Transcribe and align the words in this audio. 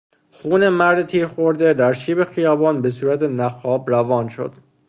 خون 0.31 0.69
مرد 0.69 1.05
تیر 1.05 1.27
خورده 1.27 1.73
در 1.73 1.93
شیب 1.93 2.23
خیابان 2.23 2.81
بهصورت 2.81 3.23
نخاب 3.23 3.89
روان 3.89 4.29
شد. 4.29 4.53